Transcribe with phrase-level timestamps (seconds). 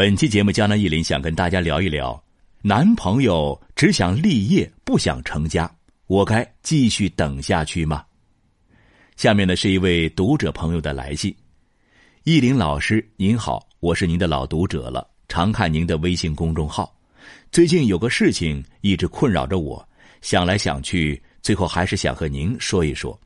[0.00, 2.24] 本期节目，江南忆林想跟大家聊一聊：
[2.62, 5.70] 男朋友只想立业，不想成家，
[6.06, 8.02] 我该继续等下去吗？
[9.16, 11.36] 下面呢是一位读者朋友的来信：
[12.24, 16.90] 忆林老师您好，我是您的老读者了，常看您的微信公众号。
[17.52, 19.86] 最近有个事情一直困扰着我，
[20.22, 23.20] 想来想去，最后还是想和您说一说。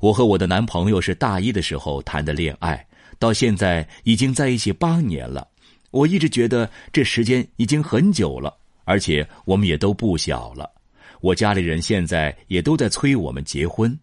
[0.00, 2.84] 我和我的男朋友是大一的时候谈的恋爱，
[3.16, 5.46] 到现在已经在一起八年了。
[5.94, 10.68] 我一直觉得这时间已经很久了，而且我们也都不小了。
[11.20, 13.96] 我家里人现在也都在催我们结婚，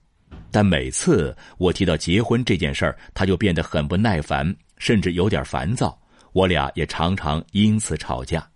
[0.49, 5.99] 但每次我提到结婚这件事儿，他就变得很不耐烦，甚至有点烦躁。
[6.31, 8.49] 我俩也常常因此吵架。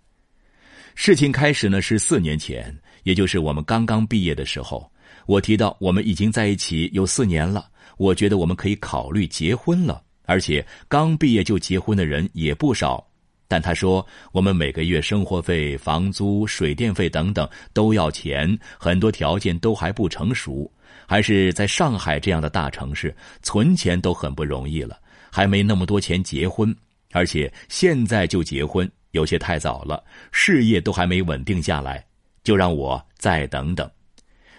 [0.94, 4.90] 事情开始呢是四年前，也就是我们刚刚毕业的时候，
[5.26, 13.06] 我提到我们已经在一起有四年了，我觉得我们可以考虑结婚了，而且刚毕业就结婚的人也不少。
[13.48, 20.70] 但他说，我们每个月生活费、房租、水电费等等都要钱，很多条件都还不成熟，
[21.06, 24.98] 还是在上海这样的大城市，存钱都很不容易了，
[25.30, 26.74] 还没那么多钱结婚，
[27.12, 32.04] 而且现在就结婚有些太早了，事业都还没稳定下来，
[32.42, 33.88] 就让我再等等。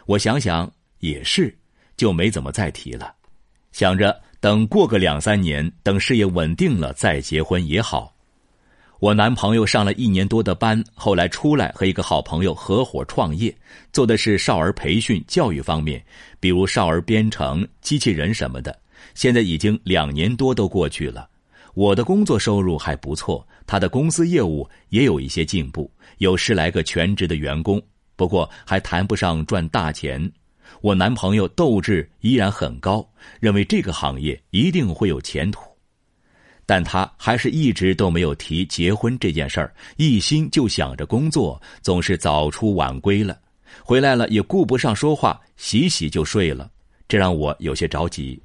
[0.06, 1.54] 我想想也是，
[1.98, 3.14] 就没怎么再提了，
[3.73, 8.16] 想着等过个两三年，等事业稳定了再结婚也好。
[9.00, 13.56] 我男朋友上了一年多的班，后来出来和一个好朋友合伙创业，
[13.94, 16.04] 做的是少儿培训教育方面，
[16.39, 18.76] 比如少儿编程、机器人什么的。
[19.14, 21.30] 现在已经两年多都过去了，
[21.76, 27.80] 我的工作收入还不错，他的公司业务也有一些进步，有十来个全职的员工，
[28.16, 30.32] 不过还谈不上赚大钱。
[30.82, 33.08] 我男朋友斗志依然很高，
[33.39, 35.61] 认为这个行业一定会有前途。
[36.68, 43.40] 但他还是一直都没有提结婚这件事儿，一心就想着工作，总是早出晚归了，
[43.84, 46.70] 回来了也顾不上说话，洗洗就睡了，
[47.08, 48.38] 这让我有些着急。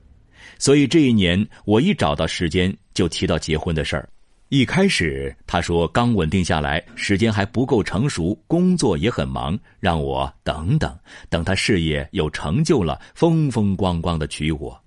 [0.56, 4.09] 所以这一年，我一找到时间就提到结婚的事儿。
[4.50, 10.97] 一开始他说刚稳定下来，时间还不够成熟，工作也很忙，让我等等，
[11.28, 14.81] 等他事业有成就了，风风光光的娶我。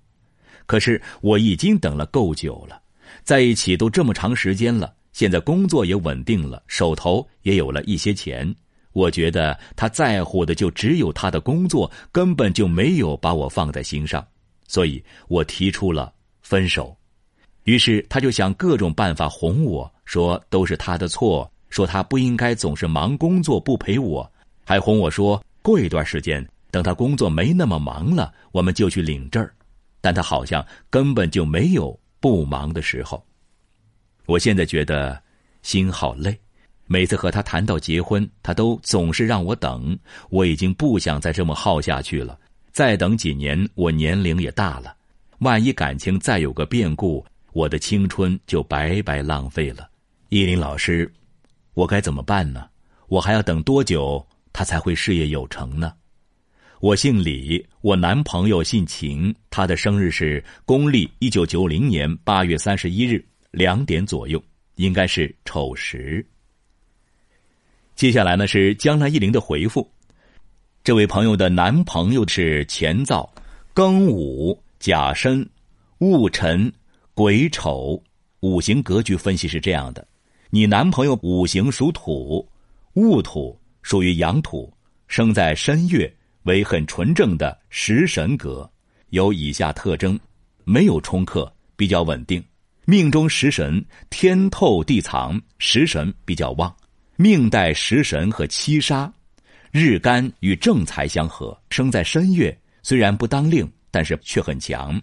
[0.66, 2.80] 可是我已经等了够久了。
[3.26, 8.56] 在一起都这么长时间了，现在工作也稳定了，手头也有了一些钱。
[8.94, 14.26] 我觉得他在乎的就只有他的工作，根本就没有把我放在心上，
[14.68, 16.14] 所以我提出了
[16.44, 16.96] 分手。
[17.64, 24.32] 于是他就想各种办法哄我说都是他的错，说他不应该总是忙工作不陪我，
[24.64, 29.50] 还哄我说过一段时间等他工作没那么忙了，我们就去领证
[30.00, 32.00] 但他好像根本就没有。
[32.20, 33.24] 不忙的时候，
[34.26, 35.22] 我现在觉得
[35.62, 36.38] 心好累。
[36.88, 39.98] 每次和他谈到结婚，他都总是让我等。
[40.30, 42.40] 我已经不想再这么耗下去了。
[42.72, 44.96] 再等几年，我年龄也大了，
[45.40, 49.90] 万一感情再有个变故，我的青春就白白浪费了。
[50.30, 51.12] 依林老师，
[51.74, 52.70] 我该怎么办呢？
[53.08, 55.94] 我还要等多久，他才会事业有成呢？
[56.86, 64.40] 我姓李，我男朋友姓秦，他的生日是公历一九九零年八月三十一日两点左右，
[64.76, 66.24] 应该是丑时。
[67.96, 69.90] 接下来呢是江南一林的回复，
[70.84, 73.28] 这位朋友的男朋友是乾燥、
[73.74, 75.44] 庚午、甲申、
[75.98, 76.72] 戊辰、
[77.16, 78.00] 癸丑，
[78.42, 80.08] 五行格局分析是这样的：
[80.52, 82.48] 你男朋友五行属土，
[82.94, 84.72] 戊土属于阳土，
[85.08, 86.16] 生在申月。
[86.46, 88.70] 为很纯正的食神格，
[89.10, 90.20] 有以下特征：
[90.64, 92.44] 没有冲克，比较稳定。
[92.86, 96.74] 命中食神天透地藏，食神比较旺。
[97.16, 99.12] 命带食神和七杀，
[99.72, 105.02] 日干与正财相合，生在申月，虽然不当令，但是却很强。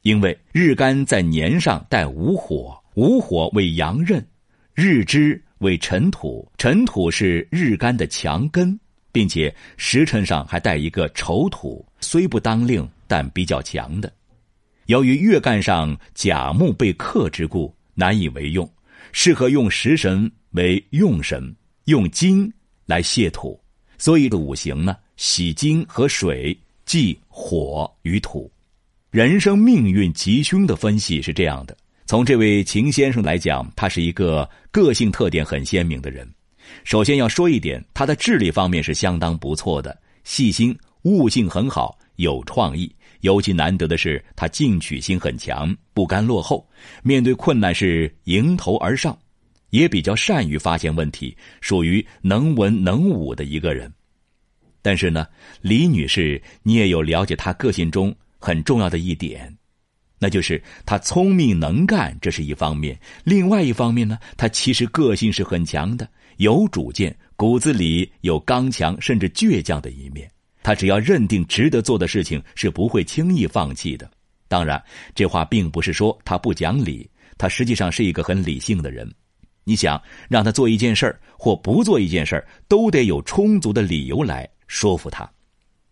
[0.00, 4.26] 因为日干在年上带午火，午火为阳刃，
[4.72, 8.78] 日支为尘土，尘土是日干的强根。
[9.14, 14.12] 并且时辰上还带一个丑土，虽不当令，但比较强的。
[14.86, 18.68] 由于月干上甲木被克之故，难以为用，
[19.12, 22.52] 适合用食神为用神，用金
[22.86, 23.58] 来泄土。
[23.98, 28.50] 所以的五行呢，喜金和水，忌火与土。
[29.12, 36.28] 人生命运吉凶的分析是这样的：从这位秦先生来讲，他是一个个性特点很鲜明的人。
[36.84, 42.94] 首先要说一点，他的智力方面是相当不错的，细心、悟性很好，有创意。
[43.20, 46.68] 尤其难得的是，他进取心很强，不甘落后，
[47.02, 49.16] 面对困难是迎头而上。
[49.70, 53.92] 也比较善于发现问题，属于能文能武的一个人。
[54.82, 55.26] 但是呢，
[55.62, 59.52] 李女士，你也有了解她个性中很重要的一点，
[60.20, 62.94] 那就是她聪明能干，这是一方面；
[63.24, 70.30] 另外一方面呢，她其实个性是很强的，有主见，骨子里有刚强甚至倔强的一面。
[70.62, 74.10] 他只要认定值得做的事情，是不会轻易放弃的。
[74.48, 74.82] 当然，
[75.14, 79.10] 这话并不是说他不讲理，他实际上是一个很理性的人。
[79.64, 85.30] 你想让他做一件事儿或不做一件事儿，都得有充足的理由来说服他。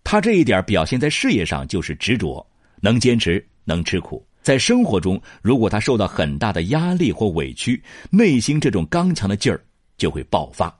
[0.05, 2.47] 他这一点表现在事业上就是执着，
[2.81, 4.25] 能坚持，能吃苦。
[4.43, 9.63] 在生活中，如果他受到很大的压力或委屈，内心这种刚强的劲儿
[10.03, 10.77] 就会爆发。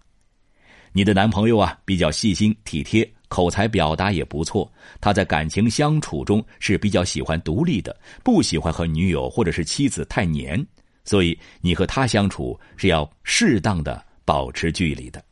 [0.93, 4.69] 你的男朋友啊，比较细心体贴，口才表达也不错。
[5.01, 10.67] 他在感情相处中是比较喜欢独立的，不喜欢和女友或者是妻子太黏。
[11.05, 15.25] 所以，你和他相处是要适当的保持距离的。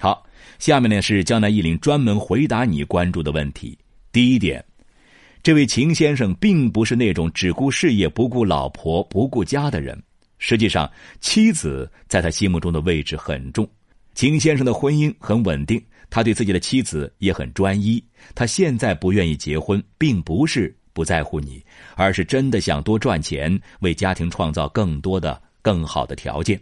[0.00, 0.26] 好，
[0.58, 3.78] 下面呢是江南一林专门回答你关注的问题。
[4.10, 4.64] 第一点，
[5.44, 10.02] 这位秦先生并不是那种只顾事业不顾老婆不顾家的人。
[10.44, 10.90] 实际上，
[11.20, 13.66] 妻子在他心目中的位置很重。
[14.12, 15.80] 秦先生的婚姻很稳定，
[16.10, 18.02] 他对自己的妻子也很专一。
[18.34, 20.74] 他现在不愿意结婚，并不是。
[20.94, 21.64] 不在乎你，
[21.96, 26.60] 而是真的想多赚钱，为家庭创造更多的、更好的条件。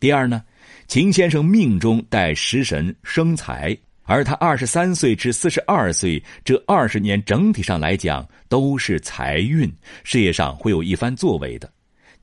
[0.00, 0.42] 第二呢，
[0.88, 9.72] 秦先生命中带食神生财，而他二十三岁至四十二岁这二十年整体上来讲都是财运，
[10.02, 11.70] 事业上会有一番作为的。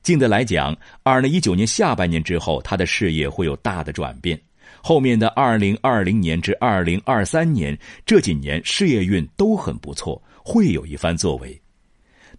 [0.02, 4.40] 近的来讲，二零一九年下半年之后，他的事业会有大的转变。
[4.82, 10.22] 后面的二零二零年至二零二三年这几年事业运都很不错。
[10.42, 11.60] 会有一番作为。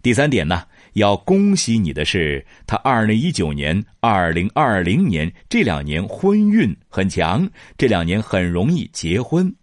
[0.02, 0.64] 第三点呢，
[0.94, 7.48] 要恭喜你的是，他二零一九年、二零二零年这两年婚运很强，
[7.78, 9.54] 这两年很容易结婚。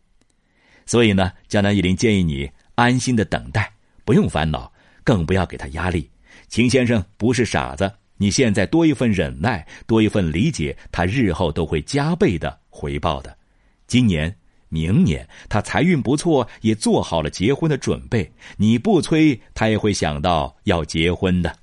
[0.85, 3.71] 所以呢，江南一林建议你安心的等待，
[4.05, 4.71] 不用烦恼，
[5.03, 6.09] 更不要给他压力。
[6.49, 13.37] 秦先生不是傻子，你现在多一份忍耐，多一份理解，他日后都会加倍的回报的。
[13.87, 14.35] 今年。
[14.71, 18.31] 明年他财运不错，也做好了结婚的准备。
[18.55, 21.57] 你不催，他也会想到要结婚的。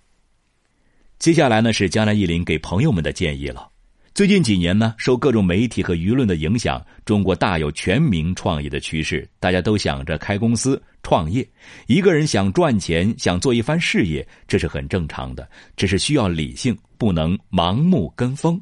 [1.20, 3.70] 接下来呢，是江南一林给朋友们的建议了。
[4.16, 11.46] 最近几年呢，受各种媒体和舆论的影响，中国大有全民创业的趋势，大家都想着开公司创业。
[11.86, 15.46] 一个人想赚钱，想做一番事业，这是很正常的，
[15.76, 18.58] 只是需要理性，不能盲目跟风。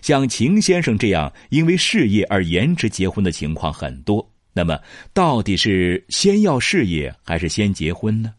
[0.00, 4.24] 像秦先生这样因为事业而延迟结婚的情况很多。
[4.52, 4.78] 那么，
[5.12, 8.32] 到底是先要事业还是先结婚呢？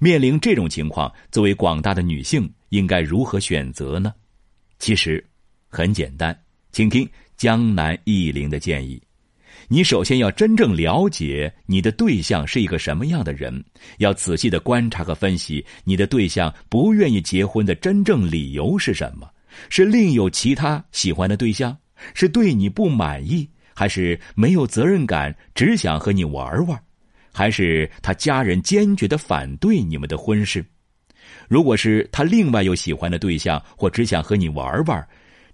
[0.00, 4.12] 面临这种情况，作为广大的女性，应该如何选择呢？
[4.80, 5.24] 其实
[5.76, 6.34] 很简单，
[6.72, 7.06] 请听
[7.36, 8.98] 江南忆林的建议：
[9.68, 13.62] 你首先要真正了解你的对象是一个什么样的人，
[13.98, 19.28] 要仔细的观察和分析你的对象不愿意结婚的真正理由是什么。
[19.68, 21.76] 是另有其他喜欢的对象，
[22.14, 26.80] 是对你不满意，还是没有责任感，只想和你玩玩，
[27.34, 30.64] 还是他家人坚决的反对你们的婚事？
[31.48, 35.06] 如果是他另外有喜欢的对象，或只想和你玩玩，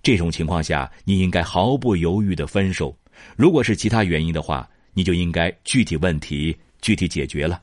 [0.02, 2.96] 这种情况下，你应该毫不犹豫的分手。
[3.36, 7.62] 如果是其他原因的话，你就应该具体问题具体解决了。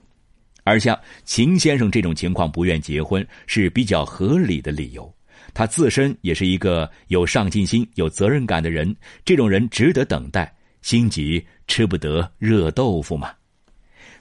[0.64, 5.12] 而像秦先生这种情况不愿结婚，是比较合理的理由。
[5.54, 10.54] 他自身也是一个有上进心、有责任感的人，这种人值得等待。
[10.82, 13.34] 心急吃不得热豆腐嘛。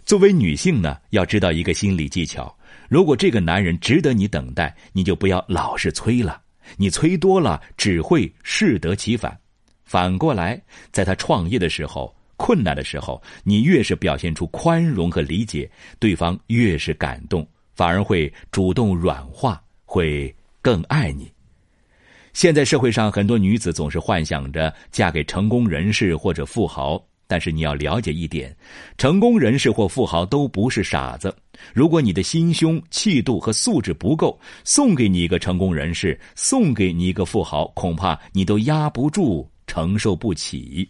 [0.04, 2.52] 作为女性呢，要知道一个心理技巧：
[2.88, 6.40] 如果这个男人值得你等待，你就不要老是催了。
[6.76, 9.38] 你催多了，只会适得其反。
[9.84, 10.60] 反过来，
[10.92, 20.34] 在他创业的时候、困难的时候，你越是表现出宽容和理解，对方越是感动，反而会主动软化，会。
[20.60, 21.32] 更爱你。
[22.34, 28.54] 现在社会上很多女子总是幻想着嫁给成功人士或者富豪，但是你要了解一点，
[28.98, 31.34] 成功人士或富豪都不是傻子。
[31.74, 40.88] 如果你的心胸、气度和素质不够，送给你一个成功人士，送给你一个富豪，恐怕你都压不住，承受不起。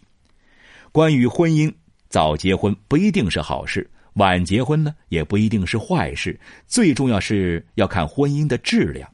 [0.91, 1.71] 关于婚姻，
[2.09, 6.39] 早结婚不一定是好事，晚结婚呢也不一定是坏事。
[6.67, 9.09] 最重要是要看婚姻的质量。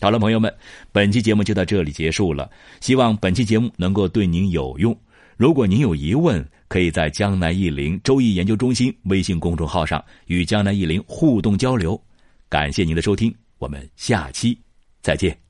[0.00, 0.52] 好了，朋友们，
[0.92, 2.50] 本期节目就到这里结束了。
[2.80, 4.94] 希望本期节目能够对您有用。
[5.36, 12.00] 如果您有疑问，可以在江南易林周易研究中心微信公众号上与江南易林互动交流。
[12.48, 14.58] 感谢您的收听，我们下期
[15.02, 15.43] 再见。